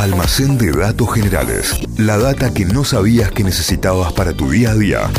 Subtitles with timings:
[0.00, 1.78] Almacén de datos generales.
[1.98, 5.10] La data que no sabías que necesitabas para tu día a día.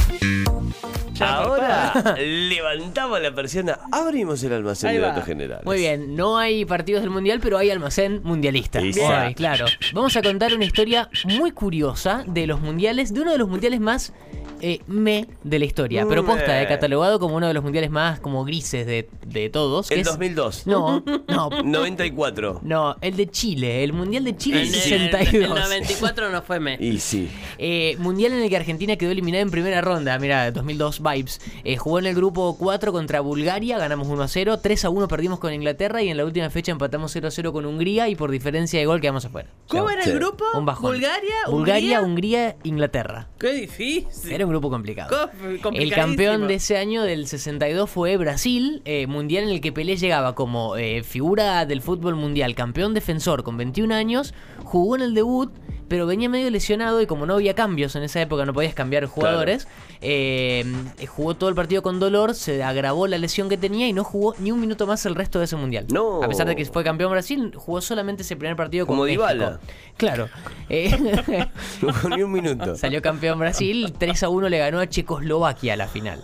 [1.20, 5.10] Ahora levantamos la persiana, abrimos el almacén Ahí de va.
[5.10, 5.66] datos generales.
[5.66, 8.80] Muy bien, no hay partidos del mundial, pero hay almacén mundialista.
[8.82, 9.28] Exacto.
[9.28, 9.66] Hoy, claro.
[9.94, 13.80] Vamos a contar una historia muy curiosa de los mundiales, de uno de los mundiales
[13.80, 14.14] más
[14.62, 16.06] eh, me de la historia.
[16.08, 19.88] Pero posta, eh, catalogado como uno de los mundiales más como grises de, de todos.
[19.90, 20.68] que El es- 2002.
[20.68, 21.50] No, no.
[21.64, 22.62] 94.
[22.64, 25.34] No, el de Chile, el Mundial de Chile En el- 62.
[25.44, 26.78] El 94 no fue me.
[26.80, 27.30] Y sí.
[27.58, 30.18] Eh, mundial en el que Argentina quedó eliminada en primera ronda.
[30.20, 31.42] Mira, 2002 vibes.
[31.64, 34.60] Eh, jugó en el grupo 4 contra Bulgaria, ganamos 1 a 0.
[34.62, 37.54] 3 a 1 perdimos con Inglaterra y en la última fecha empatamos 0 a 0
[37.54, 39.50] con Hungría y por diferencia de gol quedamos afuera.
[39.68, 40.10] ¿Cómo era Sí.
[40.12, 40.46] el grupo?
[40.56, 40.92] Un bajón.
[40.92, 41.34] ¿Bulgaria?
[41.48, 42.02] Bulgaria, ¿Hungría?
[42.02, 43.28] Hungría, Inglaterra.
[43.40, 44.32] Qué difícil.
[44.32, 45.30] Era un grupo complicado.
[45.62, 49.72] Co- El campeón de ese año, del 62, fue Brasil, eh, mundial en el que
[49.72, 54.34] Pelé llegaba como eh, figura del fútbol mundial, campeón defensor con 21 años,
[54.64, 55.52] jugó en el debut,
[55.92, 59.08] pero venía medio lesionado y como no había cambios en esa época, no podías cambiar
[59.08, 59.68] jugadores,
[60.00, 60.64] eh,
[61.06, 64.34] jugó todo el partido con dolor, se agravó la lesión que tenía y no jugó
[64.40, 65.88] ni un minuto más el resto de ese mundial.
[65.92, 66.24] No.
[66.24, 69.06] A pesar de que fue campeón Brasil, jugó solamente ese primer partido con Como.
[69.06, 69.60] Dybala.
[69.98, 70.30] Claro.
[70.70, 70.98] Eh,
[71.82, 72.78] No, ni un minuto.
[72.78, 76.24] Salió campeón Brasil, 3 a 1 le ganó a Checoslovaquia a la final.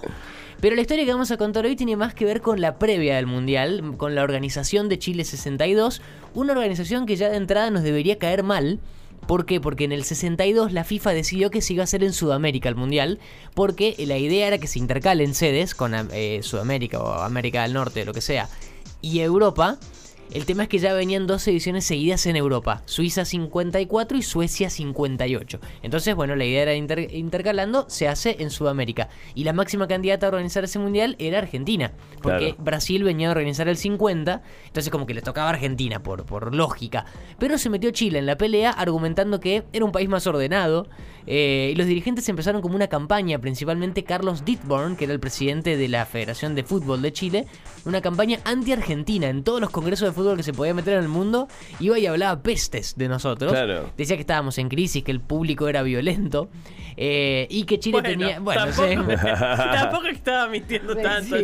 [0.61, 3.17] Pero la historia que vamos a contar hoy tiene más que ver con la previa
[3.17, 6.01] del Mundial, con la organización de Chile 62,
[6.35, 8.79] una organización que ya de entrada nos debería caer mal.
[9.25, 9.59] ¿Por qué?
[9.59, 12.75] Porque en el 62 la FIFA decidió que se iba a hacer en Sudamérica el
[12.75, 13.19] Mundial,
[13.53, 18.05] porque la idea era que se intercalen sedes con eh, Sudamérica o América del Norte,
[18.05, 18.47] lo que sea,
[19.01, 19.77] y Europa.
[20.31, 24.69] El tema es que ya venían dos ediciones seguidas en Europa, Suiza 54 y Suecia
[24.69, 25.59] 58.
[25.83, 29.07] Entonces, bueno, la idea era inter- intercalando, se hace en Sudamérica.
[29.35, 32.63] Y la máxima candidata a organizar ese mundial era Argentina, porque Claro.
[32.63, 36.53] Brasil venía a organizar el 50, entonces como que le tocaba a Argentina por, por
[36.53, 37.05] lógica.
[37.39, 40.87] Pero se metió Chile en la pelea argumentando que era un país más ordenado.
[41.29, 45.75] eh, y los dirigentes empezaron como una campaña, principalmente Carlos Dittborn, que era el presidente
[45.75, 47.47] de la Federación de Fútbol de Chile,
[47.83, 51.09] una campaña anti-argentina en todos los congresos de fútbol que se podía meter en el
[51.09, 51.47] mundo.
[51.79, 53.51] Iba y hablaba pestes de nosotros.
[53.51, 53.89] Claro.
[53.95, 56.49] Decía que estábamos en crisis, que el público era violento
[56.99, 58.39] eh, y que Chile Bueno, tenía...
[58.47, 61.37] Bueno, tampoco, estaba mintiendo tanto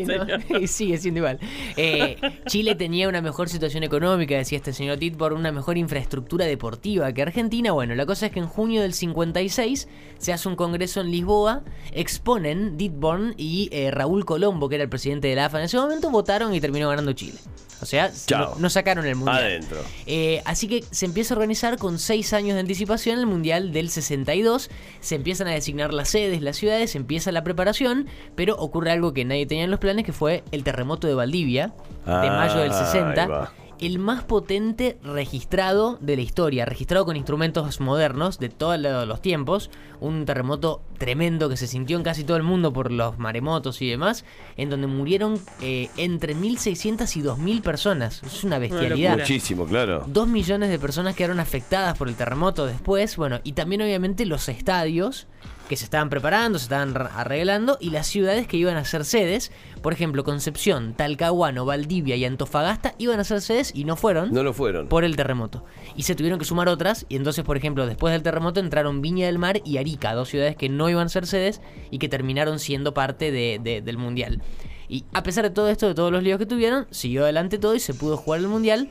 [0.57, 1.39] Sí, sigue siendo igual.
[1.77, 6.45] Eh, Chile tenía una mejor situación económica, decía este señor Tit, por una mejor infraestructura
[6.45, 7.71] deportiva que Argentina.
[7.71, 9.87] Bueno, la cosa es que en junio del 56
[10.17, 14.89] se hace un congreso en Lisboa, exponen Ditborn y eh, Raúl Colombo, que era el
[14.89, 17.37] presidente de la AFA en ese momento, votaron y terminó ganando Chile.
[17.83, 19.43] O sea, no, no sacaron el mundial.
[19.43, 19.77] Adentro.
[20.05, 23.89] Eh, así que se empieza a organizar con seis años de anticipación el Mundial del
[23.89, 24.69] 62.
[25.01, 29.25] Se empiezan a designar las sedes, las ciudades, empieza la preparación, pero ocurre algo que
[29.25, 31.67] nadie tenía en los planes, que fue el terremoto de Valdivia,
[32.05, 33.51] de Ah, mayo del ahí 60.
[33.85, 39.21] El más potente registrado de la historia, registrado con instrumentos modernos de todos lo- los
[39.21, 39.69] tiempos.
[39.99, 43.89] Un terremoto tremendo que se sintió en casi todo el mundo por los maremotos y
[43.89, 44.23] demás,
[44.55, 48.21] en donde murieron eh, entre 1.600 y 2.000 personas.
[48.23, 49.17] Es una bestialidad.
[49.17, 50.03] Muchísimo, claro.
[50.07, 54.47] Dos millones de personas quedaron afectadas por el terremoto después, bueno, y también obviamente los
[54.49, 55.27] estadios
[55.69, 59.51] que se estaban preparando, se estaban arreglando, y las ciudades que iban a ser sedes,
[59.81, 64.43] por ejemplo, Concepción, Talcahuano, Valdivia y Antofagasta iban a ser sedes y no fueron No
[64.43, 64.87] lo fueron.
[64.87, 65.63] por el terremoto.
[65.95, 69.25] Y se tuvieron que sumar otras, y entonces, por ejemplo, después del terremoto entraron Viña
[69.27, 72.59] del Mar y Arica, dos ciudades que no iban a ser sedes y que terminaron
[72.59, 74.41] siendo parte de- de- del Mundial.
[74.89, 77.73] Y a pesar de todo esto, de todos los líos que tuvieron, siguió adelante todo
[77.73, 78.89] y se pudo jugar el Mundial.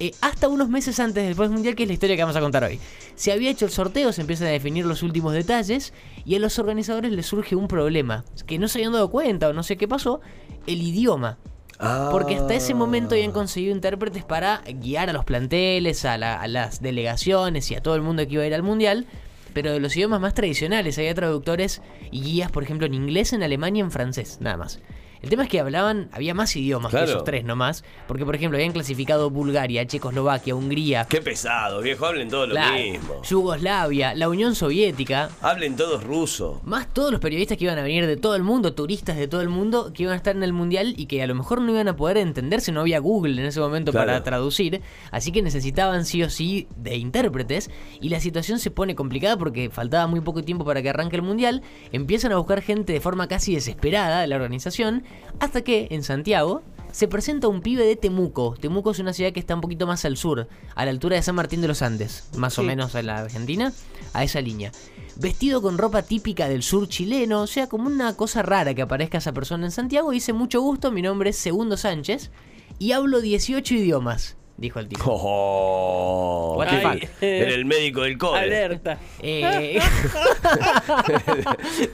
[0.00, 2.64] Eh, hasta unos meses antes del Mundial, que es la historia que vamos a contar
[2.64, 2.78] hoy.
[3.14, 5.92] Se había hecho el sorteo, se empiezan a definir los últimos detalles
[6.24, 9.52] y a los organizadores les surge un problema, que no se habían dado cuenta o
[9.52, 10.20] no sé qué pasó,
[10.66, 11.38] el idioma.
[11.78, 12.08] Ah.
[12.12, 16.46] Porque hasta ese momento habían conseguido intérpretes para guiar a los planteles, a, la- a
[16.48, 19.06] las delegaciones y a todo el mundo que iba a ir al mundial.
[19.52, 23.42] Pero de los idiomas más tradicionales había traductores y guías, por ejemplo, en inglés, en
[23.44, 24.80] alemán y en francés, nada más.
[25.24, 27.06] El tema es que hablaban, había más idiomas Claro.
[27.06, 27.82] que esos tres nomás.
[28.06, 32.04] Porque, por ejemplo, habían clasificado Bulgaria, Checoslovaquia, Hungría, Qué pesado, viejo.
[32.04, 33.22] Hablen todos lo claro, mismo.
[33.22, 35.30] Yugoslavia, la Unión Soviética.
[35.40, 36.60] Hablen todos ruso.
[36.64, 39.40] Más todos los periodistas que iban a venir de todo el mundo, turistas de todo
[39.40, 41.70] el mundo, que iban a estar en el mundial y que a lo mejor no
[41.72, 44.06] iban a poder entenderse, no había Google en ese momento Claro.
[44.08, 47.70] para traducir, así que necesitaban sí o sí de intérpretes
[48.00, 51.22] y la situación se pone complicada porque faltaba muy poco tiempo para que arranque el
[51.22, 51.62] mundial,
[51.92, 55.04] empiezan a buscar gente de forma casi desesperada de la organización,
[55.40, 56.62] hasta que en Santiago
[56.94, 58.54] se presenta un pibe de Temuco.
[58.60, 60.46] Temuco es una ciudad que está un poquito más al sur,
[60.76, 63.72] a la altura de San Martín de los Andes, más o menos en la Argentina,
[64.12, 64.70] a esa línea.
[65.16, 69.18] Vestido con ropa típica del sur chileno, o sea, como una cosa rara que aparezca
[69.18, 70.12] esa persona en Santiago.
[70.12, 72.30] Dice mucho gusto, mi nombre es Segundo Sánchez
[72.78, 75.04] y hablo 18 idiomas, dijo el tipo.
[75.06, 77.22] Oh, What the Ay, fuck.
[77.22, 78.40] Era el médico del cole.
[78.40, 78.98] Alerta.
[79.20, 79.80] Eh,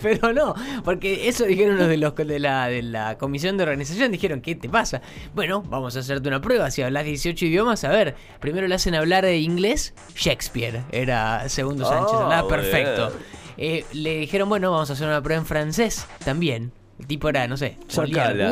[0.03, 0.55] pero no,
[0.85, 4.13] porque eso dijeron los de, los de, la, de la comisión de organización.
[4.13, 5.01] Dijeron, ¿qué te pasa?
[5.35, 6.71] Bueno, vamos a hacerte una prueba.
[6.71, 9.95] Si hablas 18 idiomas, a ver, primero le hacen hablar de inglés.
[10.15, 13.13] Shakespeare era Segundo Sánchez, Ah, hablaba muy perfecto.
[13.57, 16.73] Eh, le dijeron, bueno, vamos a hacer una prueba en francés también.
[17.01, 18.51] El tipo era, no sé, Sacala.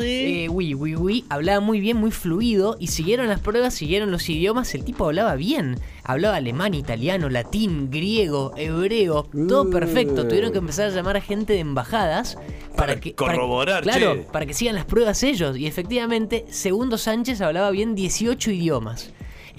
[0.00, 4.28] Eh, oui, oui, oui, hablaba muy bien, muy fluido y siguieron las pruebas, siguieron los
[4.28, 10.58] idiomas, el tipo hablaba bien, hablaba alemán, italiano, latín, griego, hebreo, todo perfecto, tuvieron que
[10.58, 12.36] empezar a llamar a gente de embajadas
[12.76, 14.20] para, Para que corroborar, claro, che.
[14.32, 19.10] para que sigan las pruebas ellos y efectivamente, Segundo Sánchez hablaba bien 18 idiomas.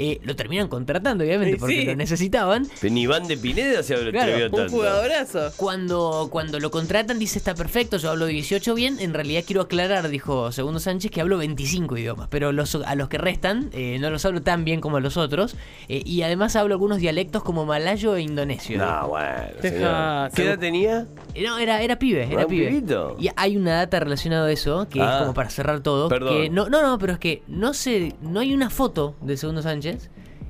[0.03, 1.85] Eh, lo terminan contratando, obviamente, porque sí.
[1.85, 2.67] lo necesitaban.
[2.81, 4.71] Pero Ni Iván de Pineda se Claro, atrevió Un tanto.
[4.71, 5.51] jugadorazo.
[5.57, 10.09] Cuando, cuando lo contratan dice está perfecto, yo hablo 18 bien, en realidad quiero aclarar,
[10.09, 14.09] dijo Segundo Sánchez, que hablo 25 idiomas, pero los, a los que restan eh, no
[14.09, 15.55] los hablo tan bien como a los otros,
[15.87, 18.79] eh, y además hablo algunos dialectos como malayo e indonesio.
[18.79, 19.35] No, bueno.
[19.61, 21.05] ¿Qué edad tenía?
[21.39, 22.67] No, era, era pibe, era Ah, un pibe.
[22.69, 23.15] pibito.
[23.19, 25.13] Y hay una data relacionada a eso, que Ah.
[25.17, 26.09] es como para cerrar todo.
[26.09, 26.33] Perdón.
[26.33, 29.61] Que no, no, no, pero es que no se, no hay una foto de Segundo
[29.61, 29.90] Sánchez.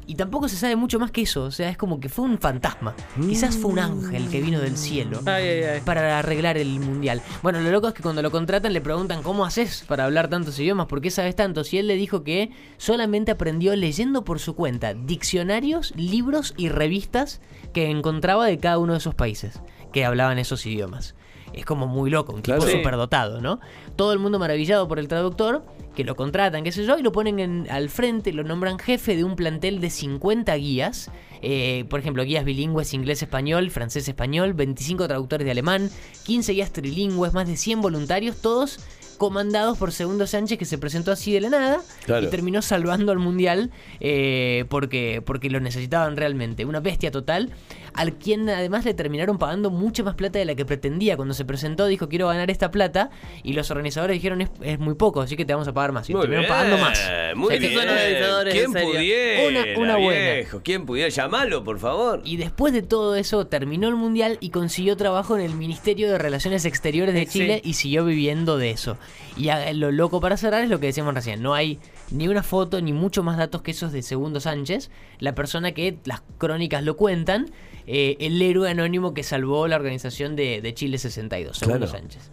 [0.08, 1.44] Y tampoco se sabe mucho más que eso.
[1.44, 2.96] O sea, es como que fue un fantasma.
[3.16, 5.82] Quizás fue un ángel que vino del cielo Ay, ay, ay.
[5.86, 7.22] para arreglar el mundial.
[7.42, 10.60] Bueno, lo loco es que cuando lo contratan le preguntan cómo haces para hablar tantos
[10.60, 11.74] idiomas, por qué sabes tantos.
[11.74, 17.40] Y él le dijo que solamente aprendió leyendo por su cuenta diccionarios, libros y revistas
[17.72, 19.62] que encontraba de cada uno de esos países
[19.92, 21.16] que hablaban esos idiomas.
[21.54, 22.72] Es como muy loco, un tipo Claro.
[22.72, 22.78] Sí.
[22.78, 23.60] superdotado, ¿no?
[23.98, 25.66] Todo el mundo maravillado por el traductor,
[25.96, 29.18] que lo contratan, qué sé yo, y lo ponen en- al frente, lo nombran jefe
[29.18, 31.12] de un plantel de 50 guías.
[31.44, 35.90] eh, por ejemplo, guías bilingües inglés-español, francés-español, 25 traductores de alemán,
[36.24, 38.78] 15 guías trilingües, más de 100 voluntarios, todos
[39.22, 42.26] comandados por Segundo Sánchez que se presentó así de la nada Claro.
[42.26, 43.70] y terminó salvando al mundial
[44.00, 46.66] eh, porque, porque lo necesitaban realmente.
[46.66, 47.52] Una bestia total,
[47.94, 51.18] al quien además le terminaron pagando mucha más plata de la que pretendía.
[51.18, 53.12] Cuando se presentó dijo quiero ganar esta plata
[53.44, 56.10] y los organizadores dijeron es, es muy poco, así que te vamos a pagar más.
[56.10, 57.00] Y Muy terminaron bien, pagando más.
[57.36, 57.80] Muy O sea que- bien.
[57.88, 59.48] organizadores, ¿Quién pudiera?
[59.50, 60.48] Una- una buena.
[60.64, 61.10] ¿Quién pudiera?
[61.10, 62.22] Llamalo, por favor.
[62.26, 66.18] Y después de todo eso terminó el mundial y consiguió trabajo en el Ministerio de
[66.18, 67.40] Relaciones Exteriores de Sí.
[67.40, 68.98] Chile y siguió viviendo de eso.
[69.38, 71.80] Y a- lo loco para cerrar es lo que decíamos recién, no hay
[72.12, 75.98] ni una foto ni mucho más datos que esos de Segundo Sánchez, la persona que
[76.06, 77.50] las crónicas lo cuentan,
[77.88, 81.92] eh, el héroe anónimo que salvó la organización de, de Chile 62, Segundo Claro.
[82.00, 82.30] Sánchez.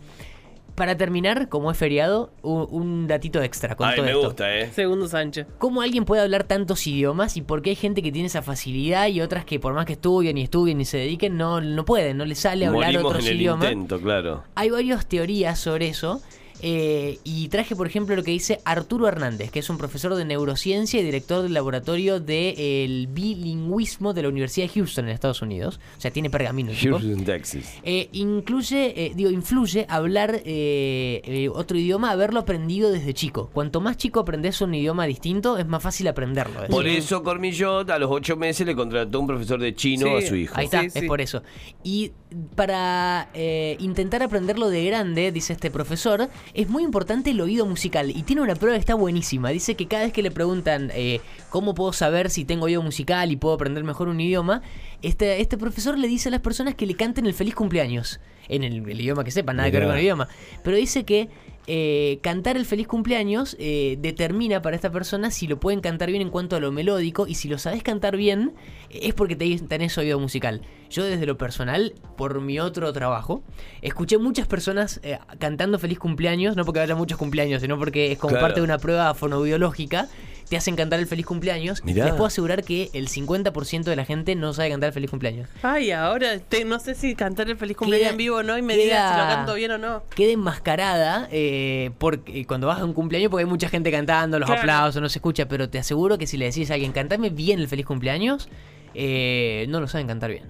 [0.74, 4.24] Para terminar, como es feriado, un, un datito extra con Ay, todo me esto.
[4.26, 4.70] gusta, ¿eh?
[4.72, 5.48] Segundo Sánchez.
[5.58, 9.08] ¿Cómo alguien puede hablar tantos idiomas y por qué hay gente que tiene esa facilidad
[9.08, 12.16] y otras que por más que estudien y estudien y se dediquen no, no pueden,
[12.16, 13.64] no les sale hablar Morimos otros en el idiomas?
[13.72, 14.44] intento, claro.
[14.54, 16.22] Hay varias teorías sobre eso.
[16.62, 20.24] Eh, y traje, por ejemplo, lo que dice Arturo Hernández, que es un profesor de
[20.24, 25.80] neurociencia y director del laboratorio del bilingüismo de la Universidad de Houston en Estados Unidos.
[25.96, 26.72] O sea, tiene pergamino.
[26.80, 27.64] Houston, Texas.
[27.82, 33.50] Eh, incluye, eh, digo, influye hablar eh, eh, otro idioma, haberlo aprendido desde chico.
[33.52, 36.66] Cuanto más chico aprendes un idioma distinto, es más fácil aprenderlo.
[36.68, 40.24] Por eso Cormillot a los ocho meses le contrató un profesor de chino Sí.
[40.24, 40.54] a su hijo.
[40.56, 41.06] Ahí está, Sí, es sí.
[41.06, 41.42] por eso.
[41.84, 42.12] Y
[42.54, 48.10] para eh, intentar aprenderlo de grande, dice este profesor, es muy importante el oído musical.
[48.10, 49.50] Y tiene una prueba que está buenísima.
[49.50, 51.20] Dice que cada vez que le preguntan eh,
[51.50, 54.62] cómo puedo saber si tengo oído musical y puedo aprender mejor un idioma,
[55.02, 58.20] este, este profesor le dice a las personas que le canten el feliz cumpleaños.
[58.48, 60.26] En el, el idioma que sepan, nada que ver con el idioma.
[60.64, 61.28] Pero dice que
[61.66, 66.22] eh, cantar el feliz cumpleaños eh, determina para esta persona si lo pueden cantar bien
[66.22, 68.54] en cuanto a lo melódico y si lo sabes cantar bien
[68.88, 70.62] es porque te- tenés oído musical.
[70.88, 73.42] Yo desde lo personal, por mi otro trabajo,
[73.82, 78.18] escuché muchas personas eh, cantando feliz cumpleaños, no porque haya muchos cumpleaños, sino porque es
[78.18, 78.46] como Claro.
[78.46, 80.08] parte de una prueba fonoaudiológica.
[80.48, 81.84] Te hacen cantar el feliz cumpleaños.
[81.84, 82.04] Mirá.
[82.06, 85.48] Les puedo asegurar que el 50% de la gente no sabe cantar el feliz cumpleaños.
[85.62, 88.56] Ay, ahora te- no sé si cantar el feliz cumpleaños Queda- en vivo o no
[88.56, 90.02] y me queda- digas si lo canto bien o no.
[90.14, 94.46] queda enmascarada eh, porque cuando vas a un cumpleaños porque hay mucha gente cantando, los
[94.46, 94.60] Claro.
[94.62, 97.60] aplausos, no se escucha, pero te aseguro que si le decís a alguien, cantame bien
[97.60, 98.48] el feliz cumpleaños,
[98.94, 100.44] eh, no lo saben cantar bien.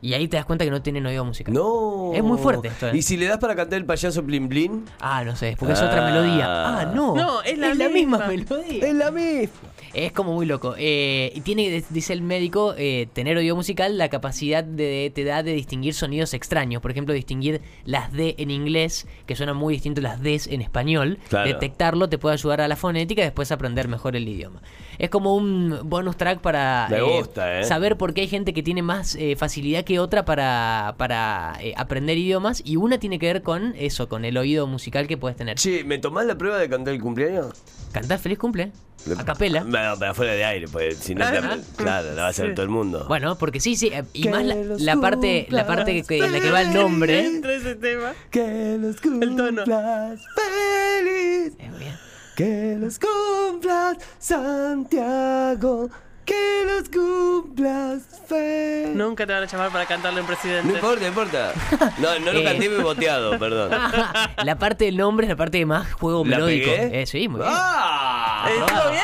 [0.00, 1.52] Y ahí te das cuenta que no tienen oído musical.
[1.52, 2.12] No.
[2.14, 2.92] Es muy fuerte esto, ¿eh?
[2.94, 4.84] ¿Y si le das para cantar el payaso Blin Blin?
[5.00, 6.46] Ah, no sé, porque es otra melodía.
[6.46, 7.16] Ah, no.
[7.16, 8.26] No, es la misma misma.
[8.28, 8.86] melodía.
[8.86, 9.68] Es la misma.
[9.94, 10.74] Es como muy loco.
[10.78, 15.42] Eh, y tiene, dice el médico, eh, tener oído musical, la capacidad de, te da
[15.42, 16.80] de distinguir sonidos extraños.
[16.80, 20.60] Por ejemplo, distinguir las D en inglés, que suenan muy distinto a las Ds en
[20.60, 21.18] español.
[21.28, 21.48] Claro.
[21.48, 24.62] Detectarlo te puede ayudar a la fonética y después aprender mejor el idioma.
[24.98, 27.64] Es como un bonus track para Me gusta, ¿eh?
[27.64, 31.72] saber por qué hay gente que tiene más eh, facilidad que otra para, para eh,
[31.76, 32.62] aprender idiomas.
[32.64, 35.56] Y una tiene que ver con eso, con el oído musical que puedes tener.
[35.56, 37.52] Che, ¿me tomás la prueba de cantar el cumpleaños?
[37.92, 38.70] ¿Cantar feliz cumple?
[39.18, 39.62] a capela.
[39.62, 42.48] Bueno, pero fuera de aire, pues si no te, Ah, claro, la va a hacer
[42.48, 42.54] sí.
[42.54, 43.06] todo el mundo.
[43.08, 46.32] Bueno, porque sí, sí, eh, y Que más la, parte, la parte que, que- en
[46.32, 47.24] la que va el nombre.
[47.26, 48.12] Entra ese tema.
[48.30, 49.62] que los El tono.
[49.64, 51.54] cumplas feliz.
[51.58, 51.96] Eh, bien.
[52.36, 55.88] Que los cumplas, Santiago.
[56.28, 58.94] Que los cumplas feliz.
[58.94, 60.68] Nunca te van a llamar para cantarle en presidente.
[60.68, 61.52] No importa, no importa.
[61.98, 62.44] No, no lo Eh.
[62.44, 63.70] canté muy boteado, perdón.
[64.44, 66.70] la parte del nombre es la parte de más juego ¿La melódico.
[66.70, 67.02] pegué?
[67.02, 67.50] Eh, sí, muy bien.
[67.52, 68.46] ¡Ah!
[68.50, 69.02] ¿Estuvo bien?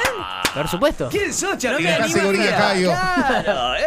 [0.54, 1.08] Por supuesto.
[1.10, 1.82] ¿Quién sos, Charlie?
[1.84, 2.90] No me Cayo.
[2.90, 3.74] Claro.
[3.74, 3.86] Eh,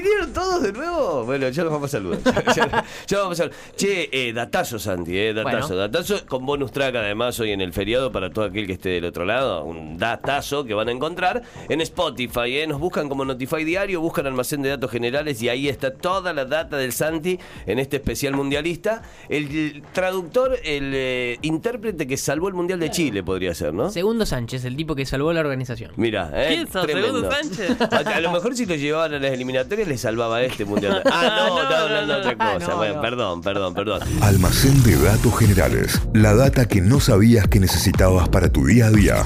[0.00, 1.24] ¿vinieron todos de nuevo?
[1.24, 2.20] Bueno, ya los vamos a saludar.
[2.56, 3.58] Ya, ya- ya vamos a saludar.
[3.76, 5.68] Che, eh, datazo, Santi, eh, datazo.
[5.74, 5.88] Bueno.
[5.88, 9.04] Datazo con bonus track, además, hoy en el feriado para todo aquel que esté del
[9.06, 9.64] otro lado.
[9.64, 12.66] Un datazo que van a encontrar en Spotify, eh.
[12.66, 16.44] Nos buscan como Notify Diario, buscan almacén de datos generales y ahí está toda la
[16.44, 19.02] data del Santi en este especial mundialista.
[19.28, 23.90] El, traductor, el eh, intérprete que salvó el Mundial de Chile, podría ser, ¿no?
[23.90, 25.92] Segundo Sánchez, el tipo que salvó la organización.
[25.96, 26.48] Mira, ¿eh?
[26.54, 27.08] ¿Quién sos, Tremendo.
[27.08, 27.80] Segundo Sánchez?
[27.92, 31.02] A, a lo mejor si lo llevaban a las eliminatorias le salvaba este mundial.
[31.12, 32.18] Ah, no, No, no, no, no, no, no.
[32.18, 32.68] otra Ah, cosa.
[32.68, 33.00] no, bueno, no.
[33.00, 34.00] perdón, perdón, perdón.
[34.22, 36.00] Almacén de datos generales.
[36.12, 39.24] La data que no sabías que necesitabas para tu día a día.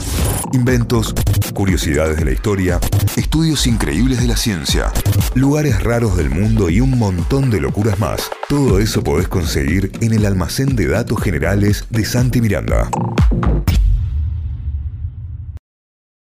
[0.52, 1.14] Inventos,
[1.54, 2.78] curiosidades de la historia,
[3.16, 4.92] estudios increíbles de la ciencia,
[5.34, 8.30] lugares raros del mundo y un montón de locuras más.
[8.48, 12.88] Todo eso podés conseguir en el almacén de datos generales de Santi Miranda.